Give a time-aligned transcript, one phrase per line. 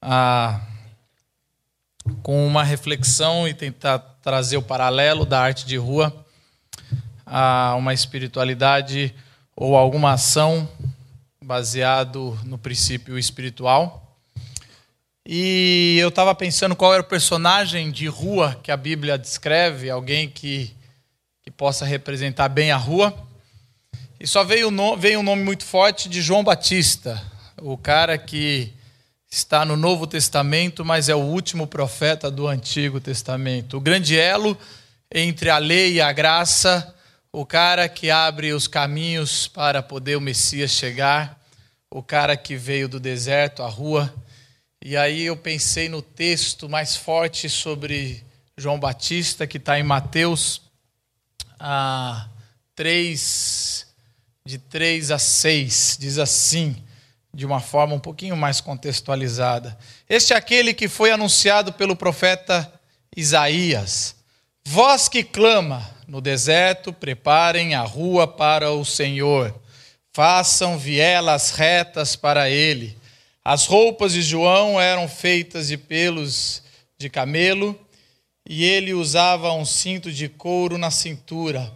[0.00, 0.60] a,
[2.22, 6.24] com uma reflexão e tentar trazer o paralelo da arte de rua
[7.24, 9.14] a uma espiritualidade
[9.54, 10.68] ou alguma ação
[11.42, 14.16] baseado no princípio espiritual.
[15.26, 20.28] E eu estava pensando qual era o personagem de rua que a Bíblia descreve, alguém
[20.28, 20.74] que,
[21.42, 23.14] que possa representar bem a rua.
[24.18, 27.22] E só veio, veio um nome muito forte de João Batista,
[27.60, 28.72] o cara que
[29.30, 33.76] está no Novo Testamento, mas é o último profeta do Antigo Testamento.
[33.76, 34.56] O grande elo
[35.12, 36.94] entre a lei e a graça,
[37.32, 41.38] o cara que abre os caminhos para poder o Messias chegar,
[41.90, 44.12] o cara que veio do deserto, a rua.
[44.82, 48.24] E aí eu pensei no texto mais forte sobre
[48.56, 50.62] João Batista, que está em Mateus
[51.60, 52.28] a
[52.74, 53.86] 3,
[54.44, 56.76] de 3 a 6, diz assim:
[57.38, 59.78] de uma forma um pouquinho mais contextualizada.
[60.08, 62.68] Este é aquele que foi anunciado pelo profeta
[63.16, 64.16] Isaías.
[64.66, 69.54] Voz que clama no deserto, preparem a rua para o Senhor.
[70.12, 72.98] Façam vielas retas para ele.
[73.44, 76.60] As roupas de João eram feitas de pelos
[76.98, 77.78] de camelo
[78.44, 81.72] e ele usava um cinto de couro na cintura.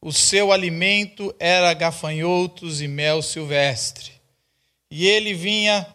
[0.00, 4.13] O seu alimento era gafanhotos e mel silvestre.
[4.90, 5.86] E ele vinha,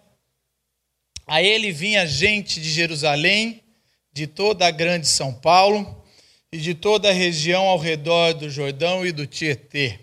[1.26, 3.64] a ele vinha gente de Jerusalém,
[4.12, 6.04] de toda a grande São Paulo
[6.52, 10.00] e de toda a região ao redor do Jordão e do Tietê.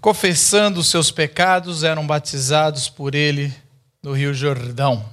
[0.00, 3.52] Confessando os seus pecados, eram batizados por ele
[4.02, 5.12] no Rio Jordão.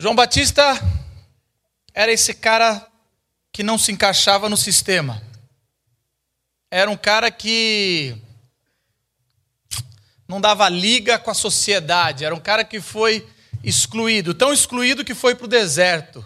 [0.00, 0.62] João Batista
[1.92, 2.86] era esse cara
[3.52, 5.27] que não se encaixava no sistema
[6.70, 8.14] era um cara que
[10.26, 13.26] não dava liga com a sociedade, era um cara que foi
[13.64, 16.24] excluído, tão excluído que foi para o deserto,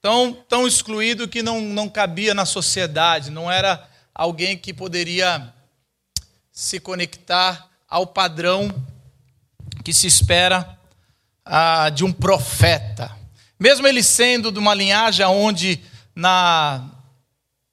[0.00, 5.52] tão, tão excluído que não, não cabia na sociedade, não era alguém que poderia
[6.52, 8.72] se conectar ao padrão
[9.84, 10.78] que se espera
[11.44, 13.16] ah, de um profeta.
[13.58, 15.82] Mesmo ele sendo de uma linhagem onde,
[16.14, 16.88] na,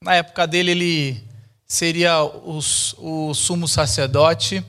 [0.02, 1.25] na época dele, ele
[1.66, 4.64] seria os, o sumo sacerdote,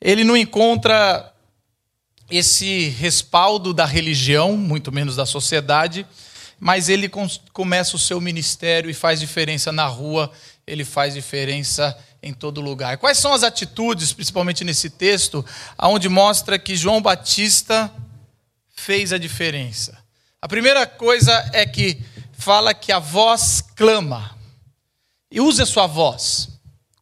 [0.00, 1.32] ele não encontra
[2.30, 6.06] esse respaldo da religião, muito menos da sociedade,
[6.58, 7.10] mas ele
[7.52, 10.30] começa o seu ministério e faz diferença na rua,
[10.66, 12.96] ele faz diferença em todo lugar.
[12.96, 15.44] Quais são as atitudes, principalmente nesse texto,
[15.76, 17.92] aonde mostra que João Batista
[18.74, 19.98] fez a diferença?
[20.40, 21.98] A primeira coisa é que
[22.32, 24.36] fala que a voz clama.
[25.34, 26.48] E use a sua voz,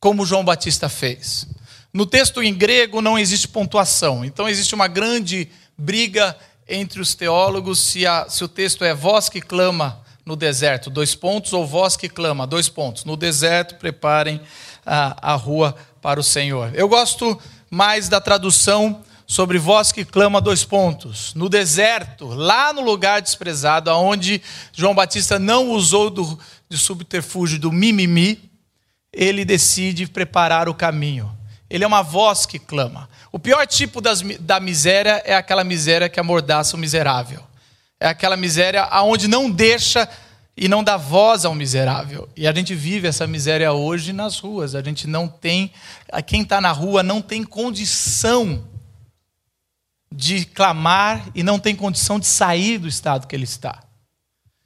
[0.01, 1.47] como João Batista fez.
[1.93, 6.35] No texto em grego não existe pontuação, então existe uma grande briga
[6.67, 11.15] entre os teólogos se, a, se o texto é voz que clama no deserto, dois
[11.15, 13.05] pontos, ou voz que clama, dois pontos.
[13.05, 14.41] No deserto, preparem
[14.87, 16.73] a, a rua para o Senhor.
[16.75, 17.39] Eu gosto
[17.71, 21.35] mais da tradução sobre voz que clama, dois pontos.
[21.35, 26.39] No deserto, lá no lugar desprezado, onde João Batista não usou do,
[26.73, 28.51] de subterfúgio do mimimi,
[29.13, 31.31] ele decide preparar o caminho.
[31.69, 33.11] Ele é uma voz que clama.
[33.31, 37.43] O pior tipo das, da miséria é aquela miséria que amordaça o miserável.
[38.01, 40.09] É aquela miséria aonde não deixa
[40.57, 42.27] e não dá voz ao miserável.
[42.35, 44.75] E a gente vive essa miséria hoje nas ruas.
[44.75, 45.71] A gente não tem,
[46.27, 48.67] quem está na rua não tem condição
[50.11, 53.83] de clamar e não tem condição de sair do estado que ele está.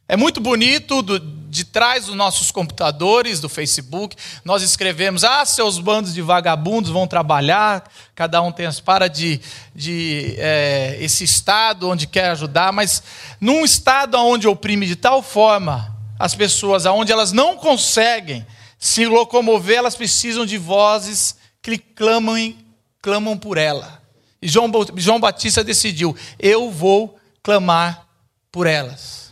[0.09, 4.15] É muito bonito, do, de trás dos nossos computadores, do Facebook,
[4.45, 9.41] nós escrevemos: ah, seus bandos de vagabundos vão trabalhar, cada um tem as para de,
[9.75, 13.03] de é, esse estado onde quer ajudar, mas
[13.41, 18.47] num estado onde oprime de tal forma as pessoas, onde elas não conseguem
[18.79, 22.55] se locomover, elas precisam de vozes que clamam,
[23.03, 24.01] clamam por ela.
[24.41, 28.07] E João, João Batista decidiu: eu vou clamar
[28.53, 29.26] por elas.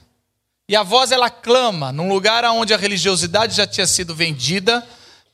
[0.69, 4.87] E a voz ela clama num lugar onde a religiosidade já tinha sido vendida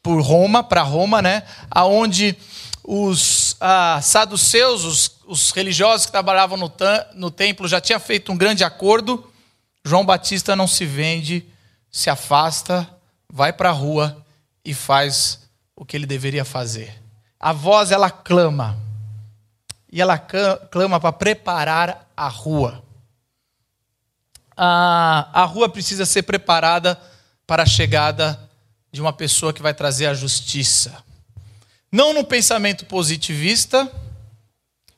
[0.03, 1.45] por Roma, para Roma, né?
[1.71, 2.37] Aonde
[2.83, 6.73] os ah, saduceus, os, os, religiosos que trabalhavam no,
[7.15, 9.31] no templo, já tinham feito um grande acordo.
[9.85, 11.47] João Batista não se vende,
[11.93, 12.89] se afasta,
[13.33, 14.25] vai para a rua
[14.65, 17.01] e faz o que ele deveria fazer.
[17.39, 18.77] A voz, ela clama.
[19.93, 22.83] E ela clama para preparar a rua.
[24.63, 27.01] A, a rua precisa ser preparada
[27.47, 28.39] para a chegada
[28.93, 31.03] de uma pessoa que vai trazer a justiça.
[31.91, 33.91] Não no pensamento positivista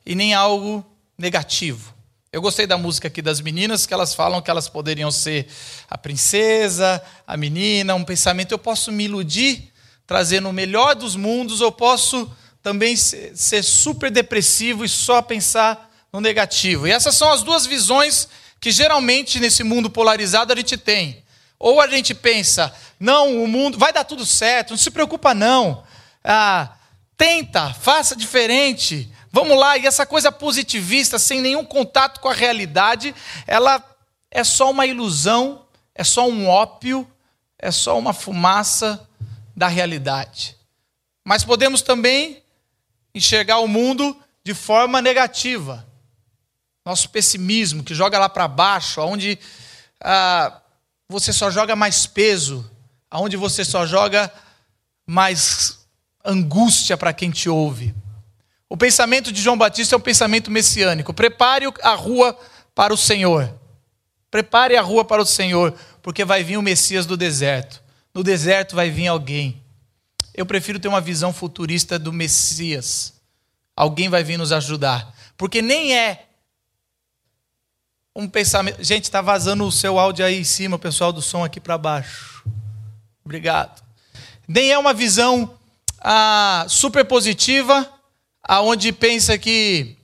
[0.04, 0.84] e nem algo
[1.16, 1.94] negativo.
[2.32, 5.46] Eu gostei da música aqui das meninas, que elas falam que elas poderiam ser
[5.88, 8.50] a princesa, a menina, um pensamento.
[8.50, 9.72] Eu posso me iludir,
[10.08, 12.28] trazendo o melhor dos mundos, ou posso
[12.64, 16.88] também ser super depressivo e só pensar no negativo.
[16.88, 18.28] E essas são as duas visões
[18.62, 21.24] que geralmente nesse mundo polarizado a gente tem.
[21.58, 25.82] Ou a gente pensa, não, o mundo vai dar tudo certo, não se preocupa não.
[26.22, 26.70] Ah,
[27.16, 29.12] tenta, faça diferente.
[29.32, 33.12] Vamos lá, e essa coisa positivista, sem nenhum contato com a realidade,
[33.48, 33.84] ela
[34.30, 37.10] é só uma ilusão, é só um ópio,
[37.58, 39.08] é só uma fumaça
[39.56, 40.56] da realidade.
[41.24, 42.44] Mas podemos também
[43.12, 45.84] enxergar o mundo de forma negativa.
[46.84, 49.38] Nosso pessimismo, que joga lá para baixo, onde
[50.00, 50.60] ah,
[51.08, 52.68] você só joga mais peso,
[53.10, 54.32] aonde você só joga
[55.06, 55.86] mais
[56.24, 57.94] angústia para quem te ouve.
[58.68, 61.12] O pensamento de João Batista é um pensamento messiânico.
[61.12, 62.38] Prepare a rua
[62.74, 63.52] para o Senhor.
[64.30, 67.82] Prepare a rua para o Senhor, porque vai vir o Messias do deserto.
[68.14, 69.62] No deserto vai vir alguém.
[70.34, 73.12] Eu prefiro ter uma visão futurista do Messias.
[73.76, 75.14] Alguém vai vir nos ajudar.
[75.36, 76.28] Porque nem é
[78.14, 78.82] um pensamento.
[78.82, 82.44] Gente, está vazando o seu áudio aí em cima, pessoal do som aqui para baixo.
[83.24, 83.82] Obrigado.
[84.46, 85.58] Nem é uma visão
[86.00, 87.90] ah, super positiva,
[88.42, 89.96] aonde pensa que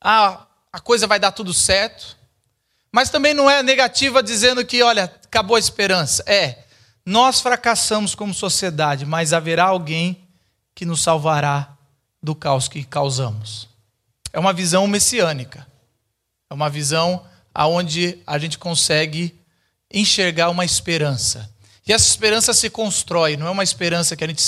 [0.00, 2.16] ah, a coisa vai dar tudo certo.
[2.92, 6.22] Mas também não é negativa dizendo que, olha, acabou a esperança.
[6.26, 6.64] É,
[7.04, 10.28] nós fracassamos como sociedade, mas haverá alguém
[10.74, 11.76] que nos salvará
[12.22, 13.68] do caos que causamos.
[14.32, 15.66] É uma visão messiânica.
[16.50, 17.24] É uma visão
[17.54, 19.38] aonde a gente consegue
[19.90, 21.50] enxergar uma esperança.
[21.86, 24.42] E essa esperança se constrói, não é uma esperança que a gente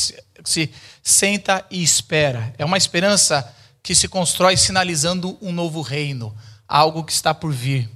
[0.44, 0.72] se
[1.02, 2.54] senta e espera.
[2.58, 7.88] É uma esperança que se constrói sinalizando um novo reino, algo que está por vir.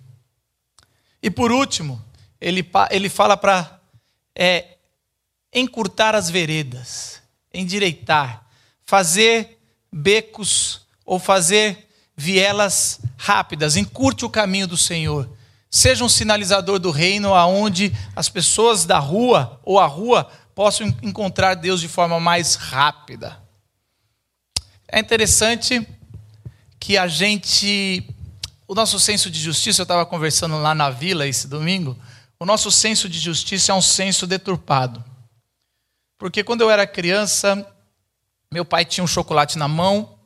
[1.22, 2.02] E por último,
[2.40, 3.80] ele, ele fala para
[4.34, 4.76] é,
[5.52, 7.20] encurtar as veredas,
[7.52, 8.46] endireitar,
[8.84, 9.58] fazer
[9.92, 15.28] becos ou fazer vielas rápidas, encurte o caminho do Senhor.
[15.70, 20.24] Seja um sinalizador do reino aonde as pessoas da rua ou a rua
[20.54, 23.38] possam encontrar Deus de forma mais rápida.
[24.88, 25.86] É interessante
[26.78, 28.02] que a gente
[28.66, 31.98] o nosso senso de justiça, eu estava conversando lá na vila esse domingo,
[32.38, 35.04] o nosso senso de justiça é um senso deturpado.
[36.16, 37.66] Porque quando eu era criança,
[38.50, 40.19] meu pai tinha um chocolate na mão,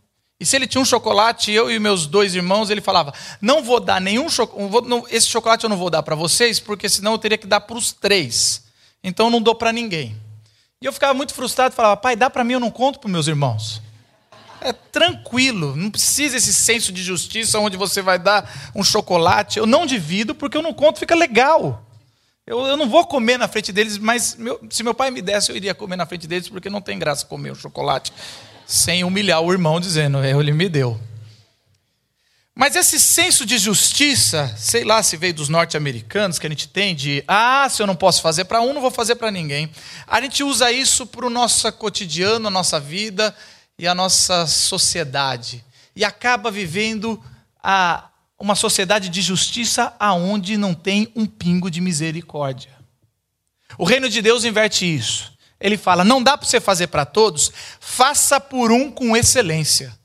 [0.44, 3.80] e se ele tinha um chocolate, eu e meus dois irmãos, ele falava: Não vou
[3.80, 7.38] dar nenhum chocolate, esse chocolate eu não vou dar para vocês, porque senão eu teria
[7.38, 8.62] que dar para os três.
[9.02, 10.14] Então eu não dou para ninguém.
[10.82, 13.10] E eu ficava muito frustrado e falava: Pai, dá para mim, eu não conto para
[13.10, 13.80] meus irmãos.
[14.60, 19.58] É tranquilo, não precisa esse senso de justiça onde você vai dar um chocolate.
[19.58, 21.82] Eu não divido porque eu não conto, fica legal.
[22.46, 25.50] Eu, eu não vou comer na frente deles, mas meu, se meu pai me desse,
[25.50, 28.12] eu iria comer na frente deles porque não tem graça comer o chocolate
[28.66, 31.00] sem humilhar o irmão, dizendo, é, ele me deu.
[32.54, 36.94] Mas esse senso de justiça, sei lá se veio dos norte-americanos que a gente tem,
[36.94, 39.68] de ah, se eu não posso fazer para um, não vou fazer para ninguém.
[40.06, 43.34] A gente usa isso para o nosso cotidiano, a nossa vida
[43.76, 45.64] e a nossa sociedade.
[45.96, 47.20] E acaba vivendo
[47.60, 52.70] a, uma sociedade de justiça aonde não tem um pingo de misericórdia.
[53.76, 55.33] O reino de Deus inverte isso.
[55.64, 59.98] Ele fala: não dá para você fazer para todos, faça por um com excelência.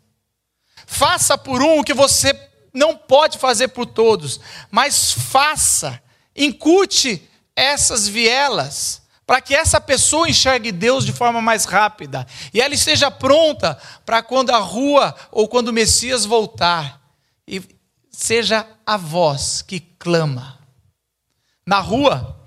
[0.87, 2.33] Faça por um o que você
[2.73, 4.39] não pode fazer por todos,
[4.71, 6.01] mas faça,
[6.33, 12.73] incute essas vielas, para que essa pessoa enxergue Deus de forma mais rápida e ela
[12.73, 17.01] esteja pronta para quando a rua ou quando o Messias voltar
[17.45, 17.61] e
[18.09, 20.57] seja a voz que clama.
[21.65, 22.38] Na rua,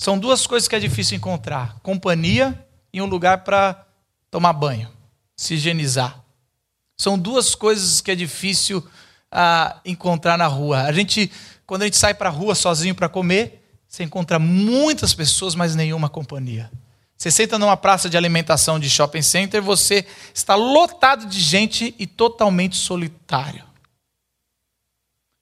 [0.00, 2.58] são duas coisas que é difícil encontrar: companhia
[2.90, 3.84] e um lugar para
[4.30, 4.88] tomar banho,
[5.36, 6.24] se higienizar.
[6.96, 8.82] São duas coisas que é difícil
[9.30, 10.84] ah, encontrar na rua.
[10.84, 11.30] A gente,
[11.66, 15.74] quando a gente sai para a rua sozinho para comer, você encontra muitas pessoas, mas
[15.74, 16.70] nenhuma companhia.
[17.14, 22.06] Você senta numa praça de alimentação de shopping center, você está lotado de gente e
[22.06, 23.64] totalmente solitário.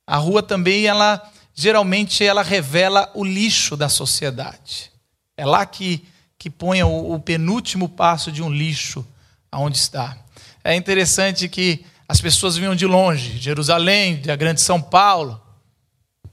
[0.04, 4.92] A rua também, ela geralmente ela revela o lixo da sociedade.
[5.36, 6.06] É lá que,
[6.38, 9.04] que põe o, o penúltimo passo de um lixo
[9.50, 10.16] aonde está.
[10.62, 15.42] É interessante que as pessoas vinham de longe, de Jerusalém, da grande São Paulo,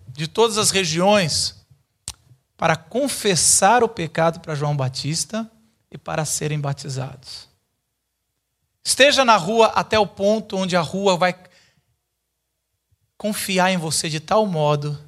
[0.10, 1.56] de todas as regiões,
[2.56, 5.50] para confessar o pecado para João Batista
[5.90, 7.50] e para serem batizados.
[8.84, 11.36] Esteja na rua até o ponto onde a rua vai
[13.18, 15.05] confiar em você de tal modo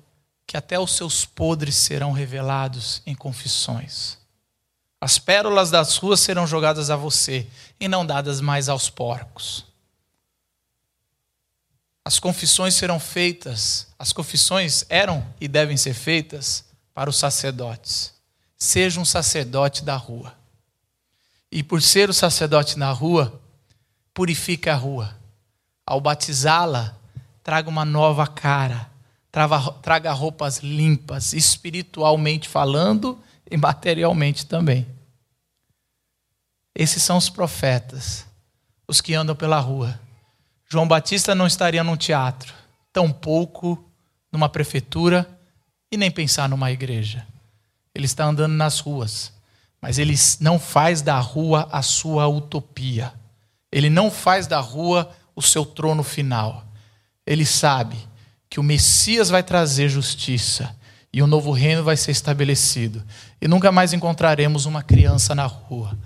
[0.47, 4.17] que até os seus podres serão revelados em confissões.
[4.99, 7.45] As pérolas das ruas serão jogadas a você
[7.77, 9.65] e não dadas mais aos porcos.
[12.03, 16.63] As confissões serão feitas, as confissões eram e devem ser feitas
[16.93, 18.13] para os sacerdotes.
[18.57, 20.33] Seja um sacerdote da rua.
[21.51, 23.39] E por ser o sacerdote na rua,
[24.13, 25.15] purifica a rua.
[25.85, 26.95] Ao batizá-la,
[27.43, 28.89] traga uma nova cara,
[29.81, 34.87] traga roupas limpas, espiritualmente falando e materialmente também.
[36.73, 38.25] Esses são os profetas,
[38.87, 39.99] os que andam pela rua.
[40.69, 42.53] João Batista não estaria num teatro,
[42.91, 43.83] tampouco
[44.31, 45.27] numa prefeitura
[45.91, 47.25] e nem pensar numa igreja.
[47.93, 49.33] Ele está andando nas ruas,
[49.81, 53.13] mas ele não faz da rua a sua utopia.
[53.71, 56.65] Ele não faz da rua o seu trono final.
[57.25, 57.97] Ele sabe
[58.49, 60.75] que o Messias vai trazer justiça
[61.11, 63.03] e um novo reino vai ser estabelecido.
[63.41, 65.97] E nunca mais encontraremos uma criança na rua.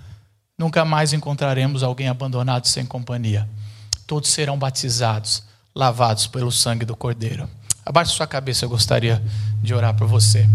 [0.58, 3.48] Nunca mais encontraremos alguém abandonado sem companhia.
[4.06, 5.42] Todos serão batizados,
[5.74, 7.48] lavados pelo sangue do Cordeiro.
[7.84, 9.22] Abaixe sua cabeça, eu gostaria
[9.62, 10.48] de orar por você.